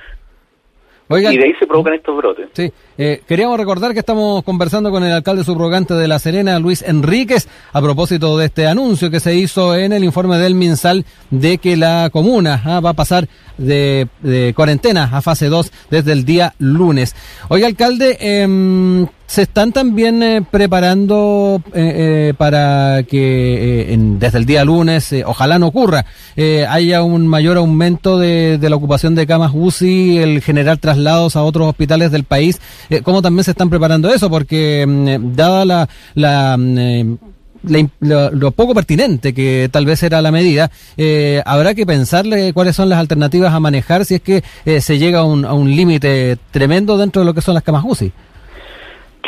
y 1.17 1.37
de 1.37 1.45
ahí 1.45 1.53
se 1.59 1.65
provocan 1.65 1.95
estos 1.95 2.15
brotes. 2.15 2.49
Sí, 2.53 2.71
eh, 2.97 3.21
queríamos 3.27 3.57
recordar 3.57 3.93
que 3.93 3.99
estamos 3.99 4.43
conversando 4.43 4.91
con 4.91 5.03
el 5.03 5.11
alcalde 5.11 5.43
subrogante 5.43 5.95
de 5.95 6.07
La 6.07 6.19
Serena, 6.19 6.59
Luis 6.59 6.83
Enríquez, 6.83 7.47
a 7.73 7.81
propósito 7.81 8.37
de 8.37 8.45
este 8.45 8.67
anuncio 8.67 9.09
que 9.09 9.19
se 9.19 9.33
hizo 9.35 9.75
en 9.75 9.91
el 9.91 10.03
informe 10.03 10.37
del 10.37 10.53
MinSal 10.53 11.05
de 11.31 11.57
que 11.57 11.77
la 11.77 12.09
comuna 12.11 12.61
ah, 12.63 12.79
va 12.79 12.91
a 12.91 12.93
pasar 12.93 13.27
de, 13.57 14.07
cuarentena 14.55 15.09
a 15.11 15.21
fase 15.21 15.47
2 15.47 15.71
desde 15.89 16.11
el 16.11 16.25
día 16.25 16.53
lunes. 16.59 17.15
Oiga, 17.49 17.65
alcalde, 17.65 18.17
eh, 18.19 19.07
se 19.29 19.43
están 19.43 19.71
también 19.71 20.23
eh, 20.23 20.41
preparando 20.41 21.61
eh, 21.67 22.29
eh, 22.29 22.33
para 22.35 23.03
que 23.03 23.95
desde 24.17 24.39
el 24.39 24.45
día 24.47 24.65
lunes, 24.65 25.13
ojalá 25.23 25.59
no 25.59 25.67
ocurra, 25.67 26.05
haya 26.67 27.03
un 27.03 27.27
mayor 27.27 27.57
aumento 27.57 28.17
de, 28.17 28.57
la 28.59 28.75
ocupación 28.75 29.13
de 29.13 29.27
camas 29.27 29.51
UCI, 29.53 30.17
el 30.17 30.41
generar 30.41 30.77
traslados 30.79 31.35
a 31.35 31.43
otros 31.43 31.67
hospitales 31.67 32.11
del 32.11 32.23
país. 32.23 32.59
¿Cómo 33.03 33.21
también 33.21 33.43
se 33.43 33.51
están 33.51 33.69
preparando 33.69 34.11
eso? 34.11 34.31
Porque 34.31 34.85
mm, 34.87 35.35
dada 35.35 35.63
la, 35.63 35.89
la 36.15 36.57
mm, 36.57 37.17
lo, 37.99 38.51
poco 38.51 38.73
pertinente 38.73 39.35
que 39.35 39.69
tal 39.71 39.85
vez 39.85 40.01
era 40.01 40.23
la 40.23 40.31
medida, 40.31 40.71
habrá 41.45 41.75
que 41.75 41.85
pensarle 41.85 42.51
cuáles 42.53 42.75
son 42.75 42.89
las 42.89 42.97
alternativas 42.97 43.53
a 43.53 43.59
manejar 43.59 44.05
si 44.05 44.15
es 44.15 44.21
que 44.21 44.43
se 44.81 44.97
llega 44.97 45.19
a 45.19 45.23
un, 45.23 45.45
a 45.45 45.53
un 45.53 45.69
límite 45.75 46.39
tremendo 46.49 46.97
dentro 46.97 47.21
de 47.21 47.27
lo 47.27 47.35
que 47.35 47.41
son 47.41 47.53
las 47.53 47.63
camas 47.63 47.83
UCI. 47.85 48.11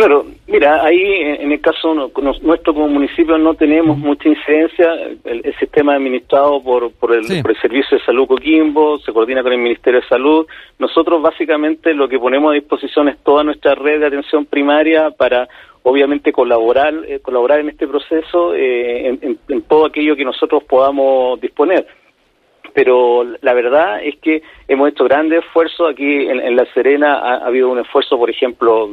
Claro, 0.02 0.26
Mira, 0.48 0.84
ahí 0.84 1.00
en 1.00 1.52
el 1.52 1.62
caso 1.62 1.94
nuestro 2.42 2.74
como 2.74 2.88
municipio 2.88 3.38
no 3.38 3.54
tenemos 3.54 4.00
mucha 4.00 4.28
incidencia. 4.28 4.96
El, 5.24 5.54
sistema 5.60 5.94
administrado 5.94 6.60
por, 6.62 6.92
por, 6.94 7.14
el, 7.14 7.24
Servicio 7.26 8.00
de 8.00 8.04
Salud 8.04 8.28
Coquimbo 8.28 8.98
se 8.98 9.14
coordina 9.14 9.44
con 9.44 9.54
el 9.54 9.60
Ministerio 9.60 10.02
de 10.02 10.08
Salud. 10.08 10.48
Nosotros 10.80 11.22
básicamente 11.22 11.94
lo 11.94 12.10
que 12.10 12.18
ponemos 12.18 12.52
a 12.52 12.56
disposición 12.56 13.10
es 13.10 13.20
toda 13.20 13.44
nuestra 13.44 13.76
red 13.76 14.00
de 14.00 14.08
atención 14.08 14.46
primaria 14.46 15.12
para 15.12 15.48
obviamente 15.84 16.34
colaborar 16.34 16.94
eh, 17.08 17.20
colaborar 17.20 17.60
en 17.60 17.70
este 17.70 17.88
proceso 17.88 18.56
eh, 18.56 19.38
en 19.48 19.62
todo 19.64 19.86
aquello 19.86 20.16
que 20.16 20.26
nosotros 20.26 20.64
podamos 20.64 21.40
disponer 21.40 21.86
pero 22.74 23.24
la 23.42 23.54
verdad 23.54 24.04
es 24.04 24.18
que 24.18 24.42
hemos 24.68 24.90
hecho 24.90 25.04
grandes 25.06 25.44
esfuerzos. 25.44 25.92
Aquí 25.92 26.28
en, 26.28 26.56
La 26.56 26.66
Serena 26.74 27.20
ha, 27.20 27.46
habido 27.46 27.70
un 27.70 27.80
esfuerzo, 27.80 28.18
por 28.18 28.30
ejemplo, 28.30 28.90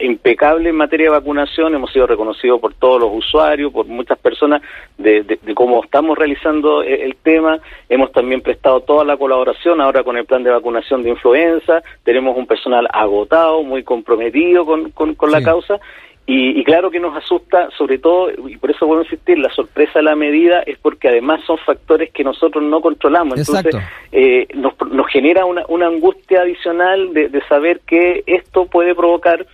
impecable 0.00 0.70
en 0.70 0.76
materia 0.76 1.06
de 1.06 1.18
vacunación. 1.18 1.74
Hemos 1.74 1.92
sido 1.92 2.06
reconocidos 2.06 2.60
por 2.60 2.74
todos 2.74 3.00
los 3.00 3.10
usuarios, 3.12 3.72
por 3.72 3.86
muchas 3.86 4.18
personas, 4.18 4.62
de, 4.98 5.38
cómo 5.54 5.82
estamos 5.84 6.18
realizando 6.18 6.82
e, 6.82 7.04
el, 7.04 7.16
tema. 7.16 7.58
Hemos 7.88 8.12
también 8.12 8.40
prestado 8.40 8.80
toda 8.80 9.04
la 9.04 9.16
colaboración 9.16 9.80
ahora 9.80 10.02
con 10.02 10.16
el 10.16 10.24
plan 10.24 10.42
de 10.42 10.50
vacunación 10.50 11.02
de 11.02 11.10
influenza. 11.10 11.82
Tenemos 12.04 12.36
un 12.36 12.46
personal 12.46 12.88
agotado, 12.92 13.62
muy 13.62 13.82
comprometido 13.82 14.66
con, 14.66 14.90
con, 14.90 15.30
la 15.30 15.42
causa 15.42 15.80
y, 16.24 16.62
claro 16.64 16.90
que 16.90 17.00
nos 17.00 17.16
asusta, 17.16 17.68
sobre 17.76 17.98
todo, 17.98 18.30
y 18.48 18.56
por 18.56 18.70
eso 18.70 18.86
vuelvo 18.86 19.02
a 19.02 19.04
insistir, 19.04 19.38
la 19.38 19.50
sorpresa 19.50 19.98
de 19.98 20.04
la 20.04 20.14
medida 20.14 20.62
es 20.62 20.78
porque 20.78 21.08
además 21.08 21.40
son 21.44 21.58
factores 21.58 22.12
que 22.12 22.22
nosotros 22.22 22.62
no 22.62 22.80
controlamos. 22.80 23.38
Entonces, 23.38 23.74
eh, 24.12 24.46
nos, 24.54 24.74
nos, 24.90 25.08
genera 25.08 25.44
una, 25.44 25.64
una 25.68 25.88
angustia 25.88 26.42
adicional 26.42 27.12
de, 27.12 27.28
de 27.28 27.42
saber 27.48 27.80
que 27.80 28.22
esto 28.26 28.66
puede 28.66 28.94
provocar 28.94 29.46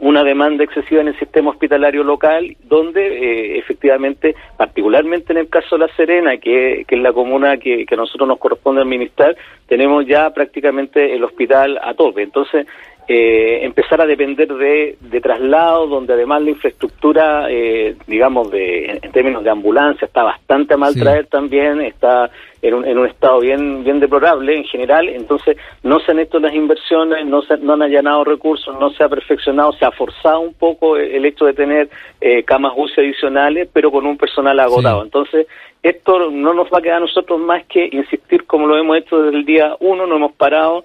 una 0.00 0.24
demanda 0.24 0.64
excesiva 0.64 1.02
en 1.02 1.08
el 1.08 1.18
sistema 1.18 1.50
hospitalario 1.50 2.02
local, 2.02 2.56
donde 2.64 3.06
eh, 3.06 3.58
efectivamente, 3.58 4.34
particularmente 4.56 5.32
en 5.32 5.38
el 5.38 5.48
caso 5.48 5.76
de 5.76 5.86
La 5.86 5.94
Serena, 5.94 6.38
que, 6.38 6.84
que 6.88 6.94
es 6.94 7.02
la 7.02 7.12
comuna 7.12 7.58
que, 7.58 7.84
que, 7.84 7.94
a 7.94 7.98
nosotros 7.98 8.26
nos 8.26 8.38
corresponde 8.38 8.80
administrar, 8.80 9.36
tenemos 9.68 10.06
ya 10.06 10.30
prácticamente 10.30 11.14
el 11.14 11.22
hospital 11.22 11.78
a 11.82 11.92
tope. 11.92 12.22
Entonces, 12.22 12.66
eh, 13.12 13.64
empezar 13.64 14.00
a 14.00 14.06
depender 14.06 14.46
de, 14.46 14.96
de 15.00 15.20
traslados, 15.20 15.90
donde 15.90 16.12
además 16.12 16.42
la 16.42 16.50
infraestructura, 16.50 17.50
eh, 17.50 17.96
digamos, 18.06 18.52
de, 18.52 19.00
en 19.02 19.10
términos 19.10 19.42
de 19.42 19.50
ambulancia, 19.50 20.06
está 20.06 20.22
bastante 20.22 20.74
a 20.74 20.76
mal 20.76 20.94
traer 20.94 21.26
también, 21.26 21.80
está 21.80 22.30
en 22.62 22.72
un, 22.72 22.86
en 22.86 22.98
un 22.98 23.08
estado 23.08 23.40
bien 23.40 23.82
bien 23.82 23.98
deplorable 23.98 24.56
en 24.56 24.62
general, 24.62 25.08
entonces 25.08 25.56
no 25.82 25.98
se 25.98 26.12
han 26.12 26.20
hecho 26.20 26.38
las 26.38 26.54
inversiones, 26.54 27.26
no 27.26 27.42
se 27.42 27.56
no 27.56 27.72
han 27.72 27.82
allanado 27.82 28.22
recursos, 28.22 28.78
no 28.78 28.90
se 28.90 29.02
ha 29.02 29.08
perfeccionado, 29.08 29.72
se 29.72 29.84
ha 29.84 29.90
forzado 29.90 30.38
un 30.38 30.54
poco 30.54 30.96
el 30.96 31.24
hecho 31.24 31.46
de 31.46 31.54
tener 31.54 31.90
eh, 32.20 32.44
camas 32.44 32.74
UCI 32.76 33.00
adicionales, 33.00 33.68
pero 33.72 33.90
con 33.90 34.06
un 34.06 34.18
personal 34.18 34.60
agotado. 34.60 35.02
Entonces, 35.02 35.48
esto 35.82 36.30
no 36.30 36.52
nos 36.52 36.68
va 36.68 36.78
a 36.78 36.82
quedar 36.82 36.98
a 36.98 37.00
nosotros 37.00 37.40
más 37.40 37.64
que 37.64 37.88
insistir 37.90 38.44
como 38.44 38.66
lo 38.66 38.76
hemos 38.76 38.98
hecho 38.98 39.22
desde 39.22 39.38
el 39.38 39.44
día 39.44 39.74
uno, 39.80 40.06
no 40.06 40.16
hemos 40.16 40.32
parado, 40.32 40.84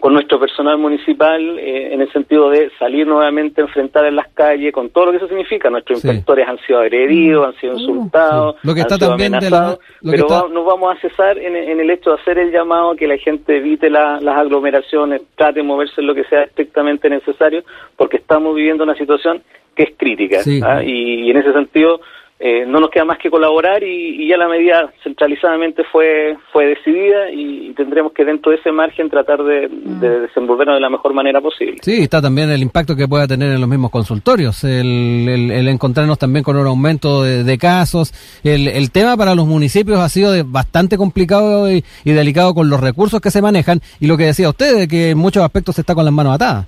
con 0.00 0.12
nuestro 0.12 0.38
personal 0.38 0.78
municipal 0.78 1.58
eh, 1.58 1.92
en 1.92 2.00
el 2.00 2.12
sentido 2.12 2.50
de 2.50 2.70
salir 2.78 3.06
nuevamente 3.06 3.60
a 3.60 3.64
enfrentar 3.64 4.04
en 4.04 4.16
las 4.16 4.28
calles 4.28 4.72
con 4.72 4.90
todo 4.90 5.06
lo 5.06 5.10
que 5.12 5.18
eso 5.18 5.28
significa. 5.28 5.70
Nuestros 5.70 6.04
inspectores 6.04 6.46
han 6.46 6.58
sido 6.66 6.80
agredidos, 6.80 7.46
han 7.46 7.60
sido 7.60 7.78
insultados, 7.78 8.56
lo 8.62 8.74
que 8.74 8.80
han 8.80 8.86
está 8.86 8.96
sido 8.96 9.08
también 9.08 9.34
amenazados, 9.34 9.78
pero 10.02 10.48
no 10.48 10.64
vamos 10.64 10.96
a 10.96 11.00
cesar 11.00 11.38
en, 11.38 11.56
el 11.56 11.90
hecho 11.90 12.10
de 12.10 12.16
hacer 12.20 12.38
el 12.38 12.52
llamado 12.52 12.94
que 12.94 13.06
la 13.06 13.16
gente 13.16 13.56
evite 13.56 13.90
las 13.90 14.22
aglomeraciones, 14.22 15.22
trate 15.34 15.60
de 15.60 15.62
moverse 15.62 16.00
en 16.00 16.06
lo 16.06 16.14
que 16.14 16.24
sea 16.24 16.42
estrictamente 16.42 17.08
necesario, 17.08 17.64
porque 17.96 18.18
estamos 18.18 18.54
viviendo 18.54 18.84
una 18.84 18.96
situación 18.96 19.42
que 19.74 19.84
es 19.84 19.90
crítica. 19.96 20.40
¿ah? 20.62 20.82
y 20.82 21.30
en 21.30 21.36
ese 21.36 21.52
sentido 21.52 22.00
eh, 22.38 22.66
no 22.66 22.80
nos 22.80 22.90
queda 22.90 23.06
más 23.06 23.18
que 23.18 23.30
colaborar 23.30 23.82
y, 23.82 24.28
ya 24.28 24.36
la 24.36 24.46
medida 24.46 24.92
centralizadamente 25.02 25.84
fue 25.84 26.36
fue 26.52 26.66
decidida 26.66 27.30
y, 27.30 27.72
tendremos 27.74 28.12
que 28.12 28.24
dentro 28.24 28.52
de 28.52 28.58
ese 28.58 28.72
margen 28.72 29.08
tratar 29.08 29.42
de, 29.42 29.68
mm. 29.68 30.00
desenvolvernos 30.00 30.76
de 30.76 30.80
la 30.80 30.90
mejor 30.90 31.14
manera 31.14 31.40
posible. 31.40 31.76
Sí, 31.82 32.02
está 32.02 32.20
también 32.20 32.50
el 32.50 32.62
impacto 32.62 32.94
que 32.96 33.08
pueda 33.08 33.26
tener 33.26 33.52
en 33.52 33.60
los 33.60 33.68
mismos 33.68 33.90
consultorios, 33.90 34.64
el, 34.64 35.50
el, 35.50 35.68
encontrarnos 35.68 36.18
también 36.18 36.42
con 36.42 36.56
un 36.56 36.66
aumento 36.66 37.22
de, 37.22 37.58
casos. 37.58 38.12
El, 38.44 38.68
el, 38.68 38.90
tema 38.90 39.16
para 39.16 39.34
los 39.34 39.46
municipios 39.46 39.98
ha 39.98 40.08
sido 40.08 40.32
bastante 40.44 40.96
complicado 40.96 41.70
y, 41.70 41.84
y, 42.04 42.12
delicado 42.12 42.54
con 42.54 42.68
los 42.68 42.80
recursos 42.80 43.20
que 43.20 43.30
se 43.30 43.42
manejan 43.42 43.80
y 44.00 44.06
lo 44.06 44.16
que 44.16 44.24
decía 44.24 44.48
usted, 44.48 44.76
de 44.76 44.88
que 44.88 45.10
en 45.10 45.18
muchos 45.18 45.42
aspectos 45.42 45.74
se 45.76 45.80
está 45.82 45.94
con 45.94 46.04
las 46.04 46.14
manos 46.14 46.34
atadas. 46.34 46.66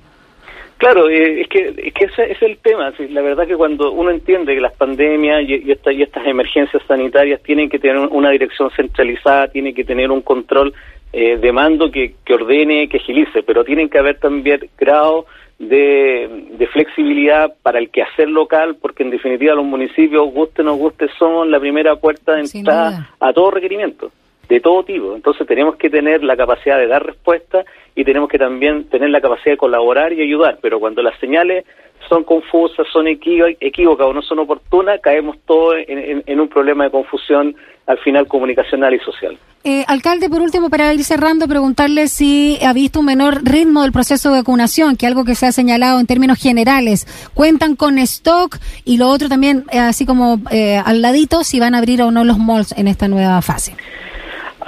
Claro, 0.78 1.10
eh, 1.10 1.40
es 1.40 1.48
que, 1.48 1.74
es 1.76 1.92
que 1.92 2.04
ese, 2.04 2.32
es 2.32 2.40
el 2.40 2.56
tema. 2.58 2.92
La 3.10 3.20
verdad 3.20 3.46
que 3.48 3.56
cuando 3.56 3.90
uno 3.90 4.10
entiende 4.10 4.54
que 4.54 4.60
las 4.60 4.74
pandemias 4.74 5.42
y, 5.42 5.54
y, 5.54 5.76
y 5.90 6.02
estas 6.02 6.26
emergencias 6.26 6.82
sanitarias 6.86 7.42
tienen 7.42 7.68
que 7.68 7.80
tener 7.80 7.98
una 7.98 8.30
dirección 8.30 8.70
centralizada, 8.70 9.48
tienen 9.48 9.74
que 9.74 9.84
tener 9.84 10.10
un 10.12 10.22
control 10.22 10.72
eh, 11.12 11.36
de 11.36 11.52
mando 11.52 11.90
que, 11.90 12.14
que 12.24 12.34
ordene, 12.34 12.88
que 12.88 12.98
agilice, 12.98 13.42
pero 13.42 13.64
tienen 13.64 13.88
que 13.88 13.98
haber 13.98 14.20
también 14.20 14.68
grado 14.78 15.26
de, 15.58 16.46
de, 16.56 16.66
flexibilidad 16.68 17.52
para 17.62 17.80
el 17.80 17.90
quehacer 17.90 18.28
local, 18.28 18.76
porque 18.80 19.02
en 19.02 19.10
definitiva 19.10 19.54
los 19.54 19.64
municipios, 19.64 20.32
guste 20.32 20.62
o 20.62 20.64
no 20.64 20.74
guste, 20.74 21.08
son 21.18 21.50
la 21.50 21.58
primera 21.58 21.96
puerta 21.96 22.34
de 22.34 22.42
entrada 22.42 23.10
a 23.18 23.32
todo 23.32 23.50
requerimiento 23.50 24.12
de 24.48 24.60
todo 24.60 24.84
tipo. 24.84 25.14
Entonces 25.14 25.46
tenemos 25.46 25.76
que 25.76 25.90
tener 25.90 26.24
la 26.24 26.36
capacidad 26.36 26.78
de 26.78 26.86
dar 26.86 27.04
respuesta 27.04 27.64
y 27.94 28.04
tenemos 28.04 28.28
que 28.28 28.38
también 28.38 28.88
tener 28.88 29.10
la 29.10 29.20
capacidad 29.20 29.52
de 29.52 29.58
colaborar 29.58 30.12
y 30.12 30.22
ayudar. 30.22 30.58
Pero 30.62 30.80
cuando 30.80 31.02
las 31.02 31.18
señales 31.18 31.64
son 32.08 32.24
confusas, 32.24 32.86
son 32.92 33.06
equívocas 33.08 34.06
o 34.06 34.12
no 34.12 34.22
son 34.22 34.38
oportunas, 34.38 35.00
caemos 35.00 35.36
todos 35.46 35.76
en, 35.86 36.40
un 36.40 36.48
problema 36.48 36.84
de 36.84 36.90
confusión 36.90 37.54
al 37.86 37.98
final 37.98 38.26
comunicacional 38.26 38.94
y 38.94 38.98
social. 39.00 39.36
Eh, 39.64 39.84
alcalde, 39.88 40.30
por 40.30 40.40
último, 40.40 40.70
para 40.70 40.94
ir 40.94 41.02
cerrando, 41.04 41.48
preguntarle 41.48 42.08
si 42.08 42.58
ha 42.64 42.72
visto 42.72 43.00
un 43.00 43.06
menor 43.06 43.42
ritmo 43.44 43.82
del 43.82 43.92
proceso 43.92 44.30
de 44.30 44.38
vacunación, 44.38 44.96
que 44.96 45.06
algo 45.06 45.24
que 45.24 45.34
se 45.34 45.46
ha 45.46 45.52
señalado 45.52 45.98
en 45.98 46.06
términos 46.06 46.38
generales. 46.38 47.06
¿Cuentan 47.34 47.76
con 47.76 47.98
stock? 47.98 48.58
Y 48.84 48.98
lo 48.98 49.08
otro 49.08 49.28
también, 49.28 49.64
eh, 49.70 49.78
así 49.78 50.06
como 50.06 50.38
eh, 50.50 50.80
al 50.82 51.02
ladito, 51.02 51.44
si 51.44 51.60
van 51.60 51.74
a 51.74 51.78
abrir 51.78 52.00
o 52.02 52.10
no 52.10 52.24
los 52.24 52.38
malls 52.38 52.72
en 52.78 52.88
esta 52.88 53.08
nueva 53.08 53.42
fase. 53.42 53.74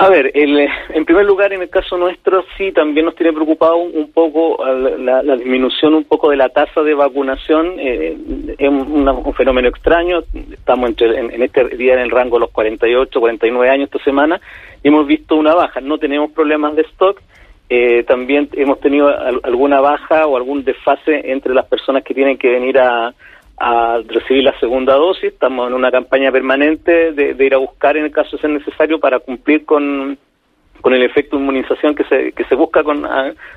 A 0.01 0.09
ver, 0.09 0.31
eh, 0.35 0.69
en 0.95 1.05
primer 1.05 1.27
lugar, 1.27 1.53
en 1.53 1.61
el 1.61 1.69
caso 1.69 1.99
nuestro, 1.99 2.43
sí, 2.57 2.73
también 2.73 3.05
nos 3.05 3.15
tiene 3.17 3.35
preocupado 3.35 3.77
un, 3.77 4.11
poco 4.13 4.65
la, 4.65 5.23
disminución 5.37 5.93
un 5.93 6.05
poco 6.05 6.31
de 6.31 6.39
la 6.39 6.49
tasa 6.49 6.83
de 6.83 6.95
vacunación. 6.95 7.75
Eh, 7.79 8.17
es 8.57 8.69
un, 8.69 9.35
fenómeno 9.35 9.69
extraño. 9.69 10.23
Estamos 10.53 10.93
en, 11.01 11.43
este 11.43 11.65
día 11.77 11.95
en 11.95 12.01
el 12.01 12.11
rango 12.11 12.37
de 12.37 12.41
los 12.41 12.51
48, 12.51 13.21
49 13.21 13.71
años 13.71 13.91
esta 13.93 14.03
semana 14.03 14.41
hemos 14.83 15.07
visto 15.07 15.37
una 15.37 15.55
baja. 15.55 15.81
No 15.81 15.99
tenemos 15.99 16.31
problemas 16.33 16.75
de 16.77 16.83
stock. 16.83 17.21
Eh, 17.69 18.03
también 18.05 18.49
hemos 18.55 18.81
tenido 18.81 19.09
alguna 19.45 19.81
baja 19.81 20.27
o 20.27 20.37
algún 20.37 20.65
desfase 20.65 21.31
entre 21.31 21.55
las 21.55 21.67
personas 21.67 22.03
que 22.03 22.15
tienen 22.15 22.37
que 22.37 22.49
venir 22.49 22.79
a, 22.79 23.15
a 23.61 24.01
recibir 24.09 24.43
la 24.43 24.59
segunda 24.59 24.95
dosis. 24.95 25.35
Estamos 25.35 25.69
en 25.69 25.75
una 25.75 25.91
campaña 25.91 26.33
permanente 26.33 27.13
de, 27.13 27.45
ir 27.45 27.55
a 27.55 27.59
buscar 27.59 27.97
en 27.97 28.07
el 28.07 28.11
caso 28.11 28.37
de 28.37 28.41
ser 28.41 28.51
necesario 28.51 28.99
para 28.99 29.19
cumplir 29.19 29.67
con, 29.67 30.17
con 30.81 30.95
el 30.95 31.03
efecto 31.03 31.37
de 31.37 31.43
inmunización 31.43 31.95
que 31.95 32.05
se, 32.05 32.33
que 32.33 32.45
se 32.45 32.55
busca 32.55 32.83
con, 32.83 33.07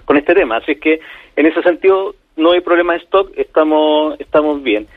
con 0.04 0.18
este 0.18 0.36
tema. 0.36 0.58
Así 0.58 0.76
que 0.76 1.00
en 1.38 1.46
ese 1.46 1.64
sentido 1.64 2.16
no 2.36 2.52
hay 2.52 2.60
problema 2.60 2.94
de 2.94 3.00
stock, 3.00 3.32
estamos, 3.38 4.20
estamos 4.20 4.62
bien. 4.62 4.88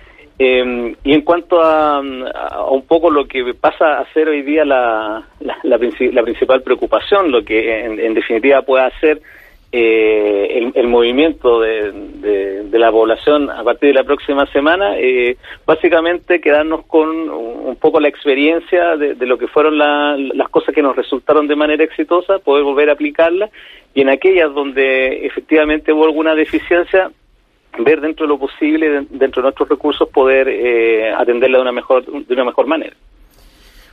Eh, 0.41 0.95
y 1.05 1.15
en 1.15 1.23
cuanto 1.23 1.63
a, 1.63 2.01
un 2.01 2.83
poco 2.87 3.09
lo 3.09 3.27
que 3.27 3.55
pasa 3.55 4.01
a 4.01 4.13
ser 4.13 4.29
hoy 4.29 4.43
día 4.43 4.65
la, 4.65 5.25
la, 5.39 5.57
la, 5.63 5.79
principal 5.79 6.63
preocupación, 6.63 7.31
lo 7.31 7.45
que 7.45 7.85
en 7.85 8.13
definitiva 8.13 8.63
puede 8.63 8.85
hacer 8.85 9.23
eh, 9.79 10.73
el, 10.75 10.89
movimiento 10.89 11.61
de, 11.61 12.67
la 12.73 12.91
población 12.91 13.51
a 13.51 13.63
partir 13.63 13.91
de 13.91 13.95
la 13.95 14.05
próxima 14.05 14.47
semana, 14.47 14.99
eh, 14.99 15.37
básicamente 15.67 16.41
quedarnos 16.41 16.87
con 16.87 17.29
un 17.29 17.77
poco 17.77 18.01
la 18.01 18.09
experiencia 18.09 18.97
de, 18.97 19.15
lo 19.27 19.37
que 19.37 19.49
fueron 19.49 19.77
las 19.77 20.49
cosas 20.49 20.75
que 20.75 20.81
nos 20.81 20.97
resultaron 20.97 21.47
de 21.47 21.57
manera 21.57 21.85
exitosa, 21.85 22.39
poder 22.39 22.65
volver 22.65 22.89
a 22.89 22.95
aplicarlas 22.95 23.51
y 23.95 24.01
en 24.01 24.09
aquellas 24.09 24.55
donde 24.55 25.27
efectivamente 25.27 25.93
hubo 25.93 26.07
alguna 26.07 26.35
deficiencia, 26.35 27.11
ver 27.79 28.01
dentro 28.01 28.25
de 28.25 28.29
lo 28.29 28.39
posible, 28.39 29.07
dentro 29.11 29.43
de 29.43 29.47
nuestros 29.49 29.69
recursos, 29.69 30.09
poder 30.09 30.49
eh, 30.49 31.13
atenderla 31.13 31.59
de 31.59 31.63
una 31.63 31.73
mejor, 31.73 32.05
de 32.05 32.33
una 32.33 32.45
mejor 32.45 32.67
manera. 32.67 32.97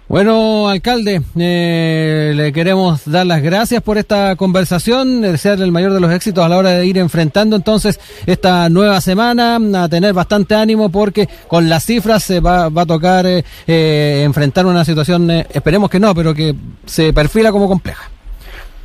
Bueno, 0.09 0.67
alcalde, 0.67 1.21
eh, 1.39 2.33
le 2.35 2.51
queremos 2.51 3.09
dar 3.09 3.25
las 3.25 3.41
gracias 3.41 3.81
por 3.81 3.97
esta 3.97 4.35
conversación, 4.35 5.21
desearle 5.21 5.63
el 5.63 5.71
mayor 5.71 5.93
de 5.93 6.01
los 6.01 6.11
éxitos 6.11 6.43
a 6.43 6.49
la 6.49 6.57
hora 6.57 6.71
de 6.71 6.85
ir 6.85 6.97
enfrentando 6.97 7.55
entonces 7.55 7.99
esta 8.27 8.67
nueva 8.69 8.99
semana, 8.99 9.55
a 9.55 9.89
tener 9.89 10.13
bastante 10.13 10.55
ánimo 10.55 10.91
porque 10.91 11.27
con 11.47 11.69
las 11.69 11.85
cifras 11.85 12.21
se 12.21 12.41
va, 12.41 12.67
va 12.67 12.81
a 12.81 12.85
tocar 12.85 13.25
eh, 13.25 13.43
eh, 13.65 14.23
enfrentar 14.25 14.65
una 14.65 14.83
situación, 14.83 15.31
esperemos 15.31 15.89
que 15.89 16.01
no, 16.01 16.13
pero 16.13 16.33
que 16.33 16.53
se 16.85 17.13
perfila 17.13 17.51
como 17.51 17.69
compleja. 17.69 18.09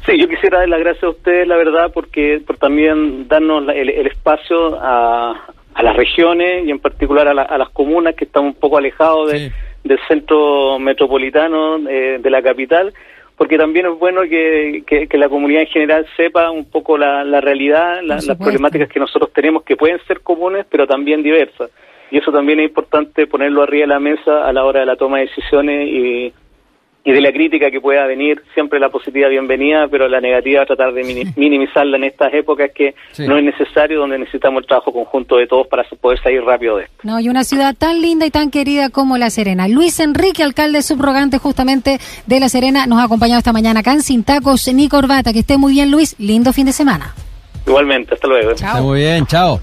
Sí, 0.06 0.12
yo 0.18 0.28
quisiera 0.28 0.60
dar 0.60 0.68
las 0.68 0.80
gracias 0.80 1.04
a 1.04 1.10
ustedes, 1.10 1.48
la 1.48 1.56
verdad, 1.56 1.90
porque 1.92 2.40
por 2.46 2.56
también 2.58 3.26
darnos 3.28 3.68
el, 3.68 3.90
el 3.90 4.06
espacio 4.06 4.78
a, 4.80 5.34
a 5.78 5.82
las 5.82 5.96
regiones 5.96 6.66
y 6.66 6.70
en 6.72 6.80
particular 6.80 7.28
a, 7.28 7.34
las 7.34 7.68
comunas 7.68 8.16
que 8.16 8.24
están 8.24 8.44
un 8.46 8.54
poco 8.54 8.78
alejados 8.78 9.30
de, 9.30 9.52
del 9.88 9.98
centro 10.06 10.78
metropolitano 10.78 11.78
eh, 11.88 12.18
de 12.20 12.30
la 12.30 12.42
capital, 12.42 12.92
porque 13.36 13.56
también 13.56 13.86
es 13.86 13.98
bueno 13.98 14.22
que, 14.22 14.82
que, 14.86 15.18
la 15.18 15.28
comunidad 15.28 15.62
en 15.62 15.68
general 15.68 16.06
sepa 16.16 16.50
un 16.50 16.64
poco 16.64 16.98
la, 16.98 17.24
la 17.24 17.40
realidad, 17.40 18.00
las 18.02 18.26
problemáticas 18.36 18.88
que 18.88 19.00
nosotros 19.00 19.32
tenemos, 19.32 19.62
que 19.62 19.76
pueden 19.76 20.00
ser 20.06 20.20
comunes, 20.20 20.66
pero 20.68 20.86
también 20.86 21.22
diversas. 21.22 21.70
Y 22.10 22.18
eso 22.18 22.32
también 22.32 22.60
es 22.60 22.68
importante 22.68 23.26
ponerlo 23.26 23.62
arriba 23.62 23.82
de 23.82 23.88
la 23.88 24.00
mesa 24.00 24.46
a 24.46 24.52
la 24.52 24.64
hora 24.64 24.80
de 24.80 24.86
la 24.86 24.96
toma 24.96 25.18
de 25.18 25.26
decisiones 25.26 25.88
y, 25.88 26.32
y 27.04 27.12
de 27.12 27.20
la 27.20 27.32
crítica 27.32 27.70
que 27.70 27.80
pueda 27.80 28.06
venir, 28.06 28.42
siempre 28.54 28.78
la 28.78 28.90
positiva 28.90 29.28
bienvenida, 29.28 29.86
pero 29.90 30.08
la 30.08 30.20
negativa 30.20 30.66
tratar 30.66 30.92
de 30.92 31.32
minimizarla 31.36 31.96
en 31.96 32.04
estas 32.04 32.34
épocas 32.34 32.70
que 32.74 32.94
no 33.18 33.38
es 33.38 33.44
necesario, 33.44 34.00
donde 34.00 34.18
necesitamos 34.18 34.62
el 34.62 34.66
trabajo 34.66 34.92
conjunto 34.92 35.36
de 35.36 35.46
todos 35.46 35.66
para 35.68 35.84
poder 36.00 36.20
salir 36.20 36.42
rápido 36.42 36.76
de 36.76 36.84
esto. 36.84 36.96
No, 37.04 37.18
y 37.18 37.28
una 37.28 37.44
ciudad 37.44 37.74
tan 37.76 38.02
linda 38.02 38.26
y 38.26 38.30
tan 38.30 38.50
querida 38.50 38.90
como 38.90 39.16
La 39.16 39.30
Serena. 39.30 39.68
Luis 39.68 40.00
Enrique, 40.00 40.42
alcalde 40.42 40.82
subrogante 40.82 41.38
justamente 41.38 41.98
de 42.26 42.40
La 42.40 42.48
Serena, 42.48 42.86
nos 42.86 42.98
ha 42.98 43.04
acompañado 43.04 43.38
esta 43.38 43.52
mañana 43.52 43.80
acá 43.80 43.92
en 43.92 44.02
Sin 44.02 44.24
Tacos 44.24 44.68
ni 44.72 44.88
Corbata. 44.88 45.32
Que 45.32 45.40
esté 45.40 45.56
muy 45.56 45.72
bien, 45.72 45.90
Luis. 45.90 46.14
Lindo 46.18 46.52
fin 46.52 46.66
de 46.66 46.72
semana. 46.72 47.14
Igualmente, 47.66 48.14
hasta 48.14 48.26
luego. 48.26 48.54
Chao. 48.54 48.82
muy 48.82 49.00
bien, 49.00 49.26
chao. 49.26 49.60